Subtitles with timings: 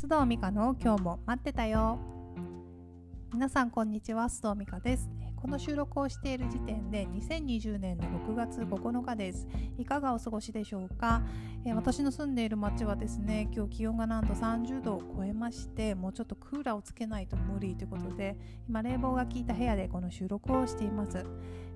[0.00, 1.98] 須藤美香の今日も待ってたよ。
[3.34, 5.10] 皆さんこんにちは須藤美香です。
[5.34, 9.48] この収録をしている時点で2020年の6月9日です。
[9.76, 11.22] いかがお過ごしでしょうか、
[11.64, 18.36] えー、私の住んでいる町はですね今日気温がなんと30度を超えましてもうちょっとクーラーをつけないと無理ということで
[18.68, 21.26] 今冷房が効いた部屋でこの収録をしています。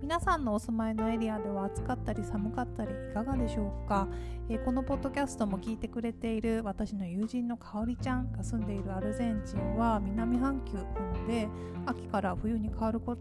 [0.00, 4.06] 皆さんのお住まいのエリアでは暑かったり寒かったりいかがでしょうか、
[4.48, 11.48] えー、このポッドキャストも聞いてくれている私の友人のかおりちゃんが住んでいるアルゼンチンは南半球なので
[11.84, 13.16] 秋から冬に変わる頃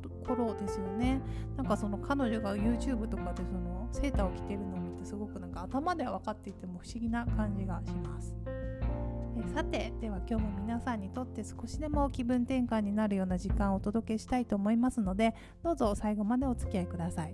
[0.53, 1.21] ですよね。
[1.55, 8.35] なんかその彼女が YouTube とかでそのセーターを着てるのを見てすごくなんか頭では分かっていても不思議な感じがします。
[9.57, 17.33] さてでは今日も皆さんにとって少しでも気分転換になるような時間をお届けしたいと思いますのでどうぞ最後までお付き合いください。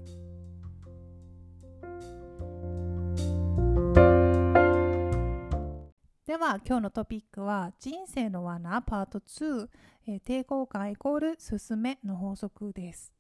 [6.26, 9.68] では今日のトピックは人生の罠パート2、
[10.08, 13.13] えー、抵抗感イコール進めの法則です。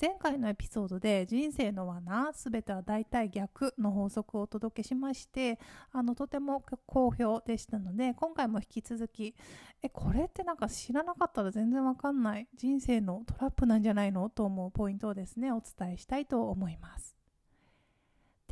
[0.00, 5.58] 前回のエピソードで人生の罠すべては大体逆の法則をお届けしまして
[5.92, 9.34] あのとても好評でしたので今回も引き続き
[9.82, 14.30] えこれってなんか知らなかったら全然わかんない人生のトラップなんじゃないの？
[14.30, 17.13] と思うポイントをですねお伝えしたいと思います。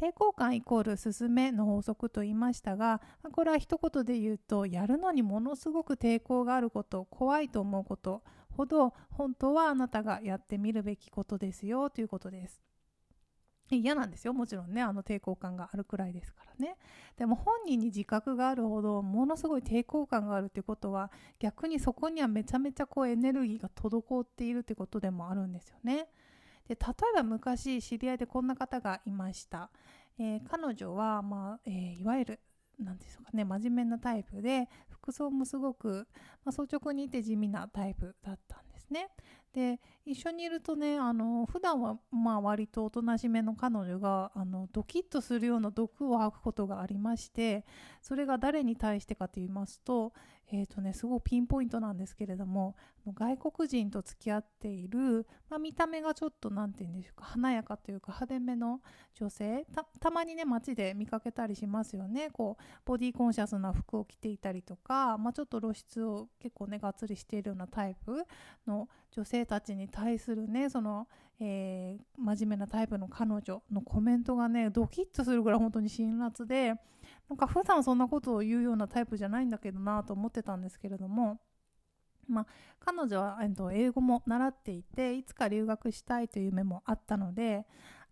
[0.03, 3.01] 抵抗感イコール進めの法則と言いましたが
[3.31, 12.61] これは一言で言うとやるのにものすごく抵抗があること怖いと思うことほど本当はあなたがやってみるべきことですよということです。
[13.71, 16.77] 嫌なんですよもちろんねあの抵抗感があるくらいですからね
[17.17, 26.09] でも本人に自覚があるほどものすごい抵抗感があるってことは逆にそこにはめちゃめちゃこうエネルギーが滞っているってことでもあるんですよね
[26.69, 29.71] で例えば昔知り合いでこんな方がいました、
[30.19, 32.41] えー、彼女は、まあえー、いわゆる
[32.79, 36.07] 何でしょうかね真面目なタイプで服装もすごく、
[36.45, 39.09] まあ、率直にいて地味なタイプだったんですね。
[39.53, 47.67] で一緒にいるとねあの普段はまあ割とおとなしめの彼女があのドキッとするような毒を吐くことがありまして
[48.01, 50.15] それが誰に対してかと言いますと,、
[50.55, 52.77] えーとね、すごくピンポイントなんですけれども
[53.07, 58.81] 外国人と付き合っている、まあ、見た目がちょっと何て言うんでしょうか華やかというか派手めの
[59.15, 59.65] 女性
[59.99, 62.29] たまにね街で見かけたりしますよね。
[62.31, 68.25] こうボディコンシャスな服を着ていたりとか、まあ、ちょっと露出を結構ねがっつりしているようなタイプ
[68.67, 71.09] の女性たちに対するねその、
[71.41, 76.75] えー、真面目なタイプの彼女のコメントがねドキッとするぐらい本当に辛辣で
[77.33, 81.41] なんか普段そんなことを言うようなタイプじゃないんだけどなと思ってたんですけれども。
[82.29, 82.47] まあ、
[82.79, 87.67] 彼女は、えっと、英語も習っていていつか留学したいという夢もあったので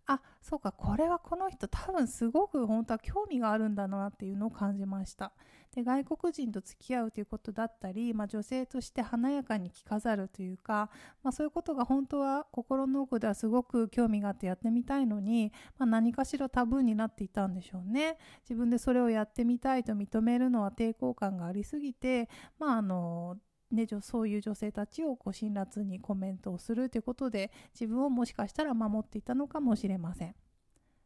[0.07, 5.31] あそうかこれはこの人多分すごく本当は興味があるんだなっていうのを感じました。
[5.73, 10.89] で外国人と付き合うということだったり、まあ、女性として華やかに着飾るというか、
[11.23, 18.17] まあ、そういうことが本当は心の奥ではすごく興味があってやってみたいのに、まあ、何かしらタブーになっていたんでしょうね。
[18.41, 22.29] 自分でそれをやってみたいと認めるのは抵抗感がありすぎて
[22.59, 23.37] まああの
[23.71, 30.35] ね、そういう女性たちをこう辛辣にコメントをするということで自分をもしかしたら守っていたのかもしれません。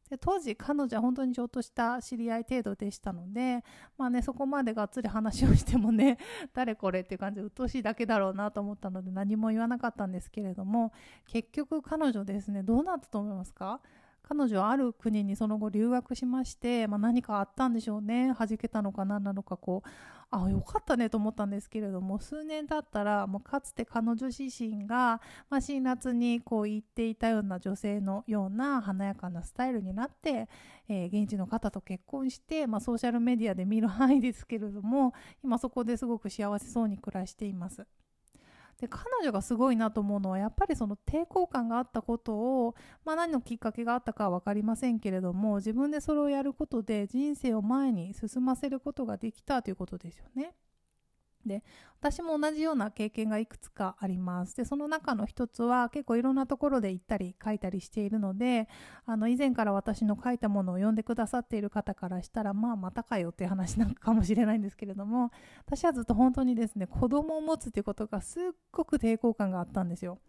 [0.09, 3.63] で当時彼女は本当にちょっとした知り合い程度でしたので、
[3.97, 6.19] まあね、そこまでがっつり話をしてもね
[6.53, 10.91] 誰これっていう感じで鬱陶しいだけだろうなと思ったので何も言わなかったんですけれども
[11.25, 13.81] 結局彼女ですねどうなったと思いますか？
[14.27, 19.89] 彼女はある国にその後留学しまして、まあ、何かあったんでしょうね弾けたのか何なのかこう
[20.31, 30.49] あよかったねと思ったんですけれども数年経ったらもうかつて彼女自身が、まあ、辛辣にこう言っていたような女性のような華やかなスタイルになって、
[30.89, 37.85] えー、現地の方と結婚して、まあ、ソーシャルメディアで見る範囲ですけれども今そこですごく幸せそうに暮らしています。
[38.79, 42.75] で彼女がすごいなと思うのはやっぱりその抵抗感があったことを、
[43.05, 50.53] まあ、何のきっかけがあったかは分かりませんけれども自分でそれをやることで人生を前に進ませることができたということですよね。
[51.45, 51.63] で
[51.99, 54.55] 私も同じような経験がいくつかあります。
[54.55, 58.67] でその中の一つは結構いろんなところで行ったり書いたりしているので
[59.05, 65.31] あの以前から私の書いたものを読んでくださっている方からしたらまあまたかよっていう話なんかもしれないんですけれども
[65.65, 70.19] 私はずっと本当にですね子供を持つっていうことがすっごく抵抗感があったんですよ。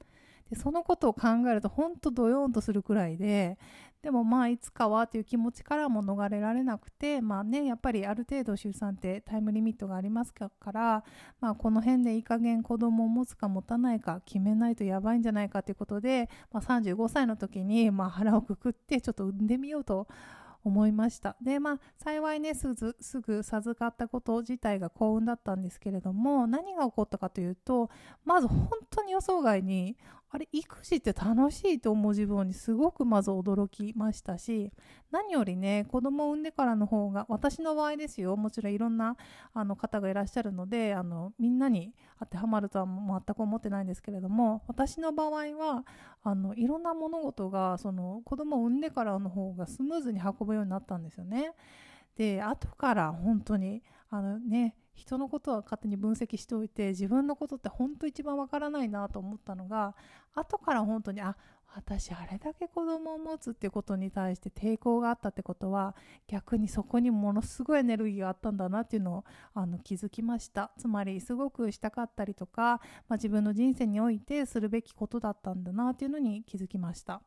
[0.51, 3.59] でそのことを考えると本当ドヨーンとするくらいで
[4.03, 11.03] でもまあいつかはという気持ちからも逃れられなくてまあねやっぱりある程度出産ってタイムリミットがありますから、
[11.41, 20.07] まあ、この辺でいい加減子供を持つか持たないか決めないとやばいんじゃないかということで、まあ、35歳の時にまあ腹をくくってちょっと産んでみようと
[20.67, 21.37] 思いました。
[21.41, 27.89] でまあ幸いねすぐすぐ授かったこと自体が幸運だったんですけれども何が起こったかというと
[28.25, 29.97] まず本当に予想外に
[30.37, 34.71] あれ育児って楽しいと思う自分にすごくまず驚きましたし
[35.11, 39.17] 何よりね子供を産んでからの方が私の場合ですよもちろんいろんな
[39.55, 45.87] あの方がいらっしゃるのであのみんなに当てはまるとは全く思ってないんですけれども私の場合は
[46.23, 51.53] あのいろんな物事がその子供を産んでからの方がスムーズに運ぶようになったんですよね。
[52.19, 59.95] で後から本当にあのね人のことは勝手に分析しておいて自分のことって本当一番わからないなと思ったのが
[60.35, 61.37] 後から本当にあ
[61.75, 65.95] 私あれだけ子供を持つってことに対して抵抗があったってことは
[66.27, 77.21] 逆にそこにものすごいエネルギーがあったんだなっていうのをあの気づきましたつまりすごくしたかったりとか、まあ、自分の人生においてするべきことだったんだなっていうのに気づきました。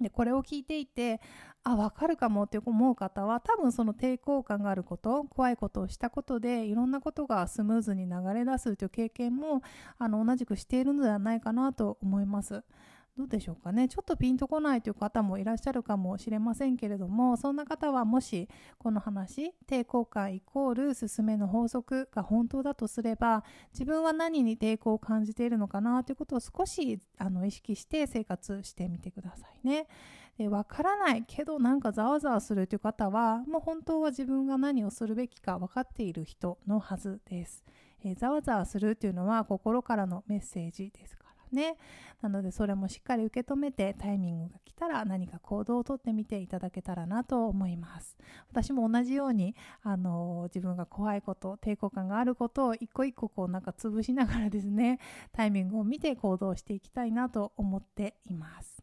[0.00, 1.20] でこれを聞いていて
[1.62, 9.62] あ分かるかもって思う方は多分その抵抗感があること怖いことをしたことでいろんなことがスムーズに流れ出すという経験も
[9.98, 12.62] あの同じくしているのではないかなと思います。
[13.16, 29.86] どうでしょうかねちょっとピンとこないという方もいらっしゃるかもしれませんけれどもそんな方はもしこの話抵抗感イコール進めの法則が本当だとすれば自分は何に抵抗を感じているのかなということを少しあの意識して生活してみてくださいね。
[30.36, 37.64] で分からないけどなんかざわざわするという方はもう本当は自分が何をするべきか分かっている人のはずです。
[38.02, 41.16] えー、ざわざわするというのは心からのメッセージです
[41.54, 41.76] ね。
[42.20, 48.16] なのでそれもしっかり受け止めてタイミングが来たら何か行動をとってみていただけたらなと思います。
[48.50, 54.98] 私も同じようにあの自分が怖いこと抵抗感があることを一個一個こうなんか潰しながらですね
[55.32, 58.82] タイミングを見て行動していきたいなと思っています。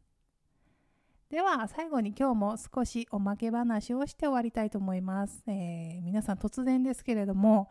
[1.29, 5.43] では最後に今日も少しおまけ話をして終わりたいと思います。
[5.47, 7.69] えー、皆さん突然ですけれども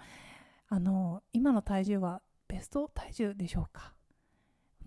[0.68, 3.92] あの今の体重はベスト体重でしょうか？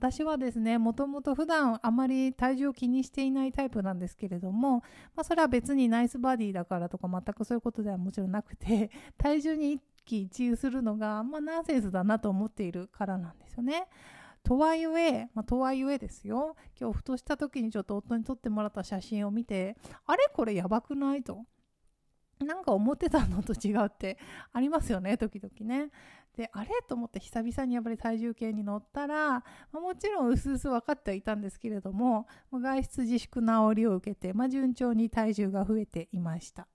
[0.03, 4.79] 私はですねもともと普段あまり体重を気にしていないタイプなんですけれども、
[5.15, 13.87] まあ、それは別にナイスバディだからとか全くそういうことではもちろんなくて 体重に一喜一憂するのが、まあ、ナンセンスだなと思っているからなんですよね。
[14.43, 16.57] とはいえ、まあ、とはいえですよ。
[16.77, 20.25] 今日ふとした時にちょっと夫に撮ってもらった写真を見てあれ？
[20.33, 21.23] これやばくない？
[21.23, 21.45] と。
[22.43, 24.17] なんか思ってたのと違うって
[24.51, 25.91] ありますよね時々ね。
[26.35, 26.69] であれ？
[26.87, 29.43] と思って久々にやっぱり体重計に乗ったら、ま
[29.75, 36.67] あ、もちろん薄々分かってはいたんですけれども外出自粛治りを受けて、まあ、順調に体重が増えていました。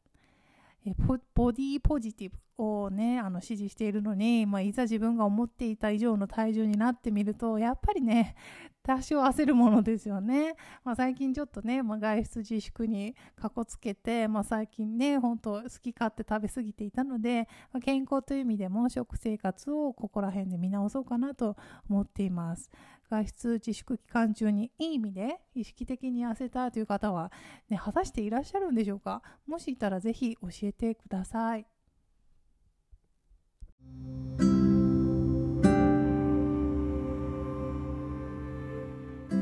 [0.87, 0.93] え
[1.35, 8.35] ボディポジティブをねあの支持しているのに、まあ、いざ自分が思っていた以上の体重になってみるとやっぱりね
[8.83, 21.57] 多少焦るものですよね、まあ、最近ちょっとね、まあ、外出自粛にかこつけて、まあ、最近ね本当好き勝手食べ過ぎていたので、まあ、健康という意味でも食生活をここら辺で見直そうかなと
[21.89, 22.71] 思っています。
[23.11, 27.33] 外出自粛期間中にいい意味で意識的に痩せたという方は、
[27.71, 29.23] ね、果たしていらっしゃるんでしょうか？
[29.47, 31.78] もしいたらぜひ教えてください。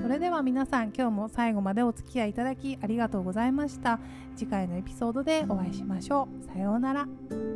[0.02, 3.98] それでは皆さん今日も最後までお付き合いいただきありがとうございました。
[4.36, 6.44] 次回のエピソードでお会いしましょう。
[6.44, 7.55] さようなら。